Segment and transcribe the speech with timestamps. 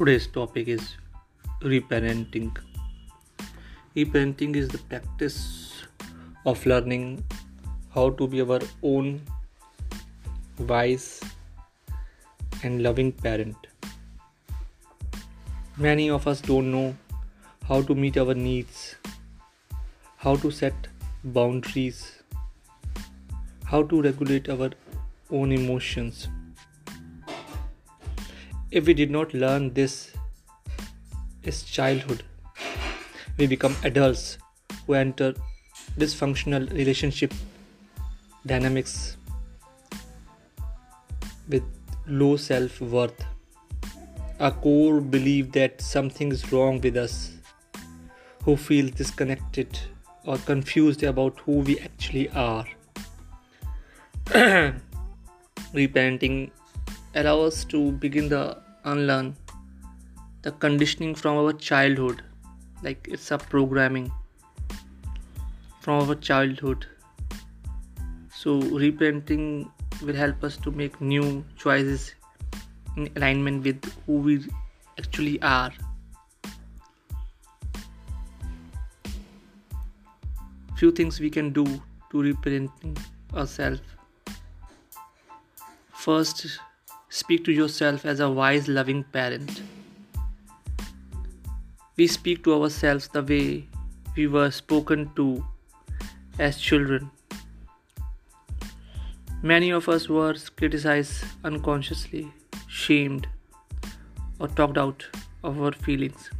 [0.00, 0.96] Today's topic is
[1.60, 2.56] reparenting.
[3.94, 5.82] Reparenting is the practice
[6.46, 7.22] of learning
[7.94, 9.20] how to be our own
[10.58, 11.20] wise
[12.62, 13.66] and loving parent.
[15.76, 16.96] Many of us don't know
[17.68, 18.94] how to meet our needs,
[20.16, 20.88] how to set
[21.24, 22.22] boundaries,
[23.66, 24.70] how to regulate our
[25.30, 26.26] own emotions
[28.70, 30.12] if we did not learn this
[31.42, 32.22] is childhood,
[33.36, 34.38] we become adults
[34.86, 35.34] who enter
[35.98, 37.34] dysfunctional relationship
[38.46, 39.16] dynamics
[41.48, 41.64] with
[42.06, 43.24] low self worth.
[44.38, 47.32] A core belief that something is wrong with us,
[48.44, 49.78] who feel disconnected
[50.24, 52.64] or confused about who we actually are.
[55.74, 56.50] Reparenting
[57.14, 59.36] allow us to begin the unlearn
[60.42, 62.22] the conditioning from our childhood.
[62.82, 64.10] Like it's a programming
[65.80, 66.86] from our childhood.
[68.34, 69.70] So reparenting
[70.02, 72.14] will help us to make new choices
[72.96, 74.44] in alignment with who we
[74.98, 75.72] actually are.
[80.76, 82.98] Few things we can do to reparenting
[83.34, 83.82] ourselves.
[85.92, 86.58] First
[87.12, 89.62] Speak to yourself as a wise, loving parent.
[91.96, 93.66] We speak to ourselves the way
[94.16, 95.44] we were spoken to
[96.38, 97.10] as children.
[99.42, 102.32] Many of us were criticized unconsciously,
[102.68, 103.26] shamed,
[104.38, 105.04] or talked out
[105.42, 106.30] of our feelings.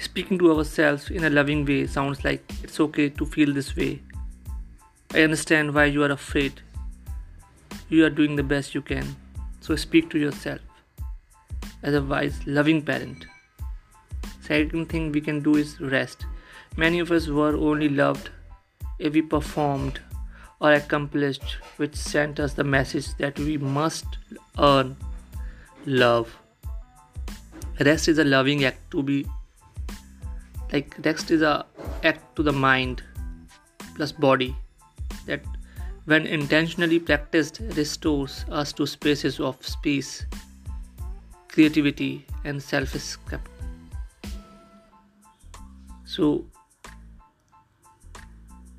[0.00, 4.02] Speaking to ourselves in a loving way sounds like it's okay to feel this way.
[5.14, 6.60] I understand why you are afraid
[7.88, 9.16] you are doing the best you can.
[9.60, 10.60] So speak to yourself
[11.82, 13.26] as a wise, loving parent.
[14.40, 16.26] Second thing we can do is rest.
[16.76, 18.30] Many of us were only loved
[18.98, 20.00] if we performed
[20.60, 24.06] or accomplished, which sent us the message that we must
[24.58, 24.96] earn
[25.86, 26.36] love.
[27.80, 29.26] Rest is a loving act to be
[30.72, 31.66] like rest is a
[32.02, 33.02] act to the mind
[33.94, 34.54] plus body
[35.26, 35.40] that
[36.04, 40.26] when intentionally practiced, restores us to spaces of space,
[41.48, 43.48] creativity, and self escape.
[46.04, 46.44] So,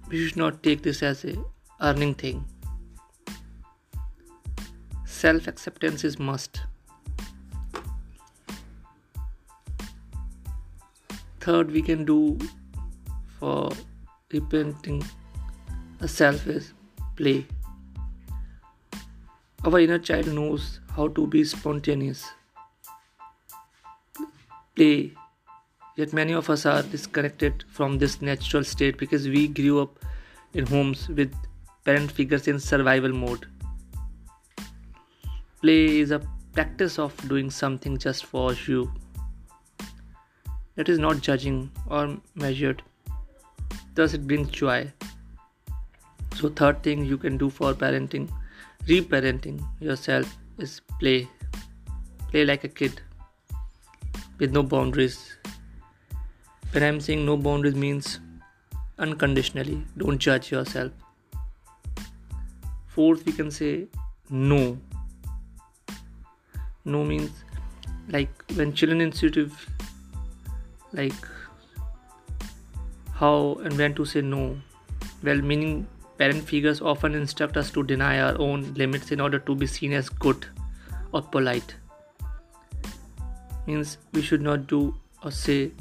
[0.10, 1.36] we should not take this as a
[1.82, 2.46] earning thing.
[5.06, 6.62] Self acceptance is must.
[11.40, 12.38] Third, we can do
[13.40, 13.72] for
[14.30, 15.06] reparenting
[16.02, 16.74] a self is
[17.16, 17.46] play.
[19.64, 22.26] Our inner child knows how to be spontaneous.
[24.76, 25.14] Play.
[25.96, 30.00] Yet many of us are disconnected from this natural state because we grew up
[30.54, 31.34] in homes with
[31.86, 33.46] parent figures in survival mode.
[35.62, 36.22] Play is a
[36.54, 38.92] practice of doing something just for you.
[40.76, 42.84] That is not judging or measured.
[43.94, 44.92] Thus, it brings joy
[46.36, 48.30] so third thing you can do for parenting
[48.88, 51.28] reparenting yourself is play.
[52.30, 53.02] Play like a kid
[54.40, 55.38] with no boundaries.
[56.72, 58.20] When i'm saying no boundaries means
[59.00, 60.92] unconditionally don't judge yourself.
[62.88, 63.88] Fourth we can say
[64.30, 64.78] no.
[66.84, 67.32] No means
[68.10, 69.68] like when children intuitive
[70.92, 71.28] like
[73.14, 74.58] how and when to say no.
[75.24, 75.88] Well meaning
[76.18, 79.92] Parent figures often instruct us to deny our own limits in order to be seen
[79.92, 80.46] as good
[81.12, 81.76] or polite.
[83.68, 85.72] Means we should not do or say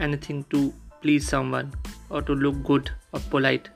[0.00, 1.72] anything to please someone
[2.10, 3.68] or to look good or polite.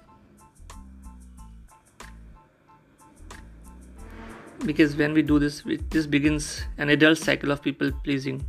[4.64, 8.44] Because when we do this, this begins an adult cycle of people pleasing.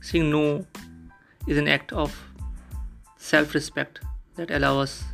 [0.00, 0.64] Saying no
[1.48, 2.16] is an act of
[3.16, 4.00] self respect
[4.36, 5.04] that allows us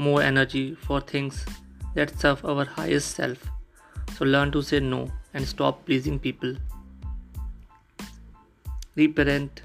[0.00, 1.44] more energy for things
[1.94, 3.46] that serve our highest self.
[4.16, 5.00] So learn to say no
[5.34, 6.56] and stop pleasing people.
[8.96, 9.62] Reparent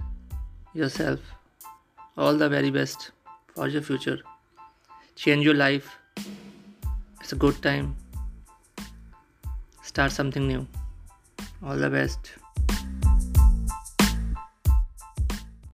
[0.74, 1.20] yourself.
[2.18, 3.12] All the very best
[3.54, 4.20] for your future.
[5.16, 5.98] Change your life.
[7.22, 7.96] It's a good time.
[9.84, 10.68] Start something new.
[11.64, 12.34] All the best.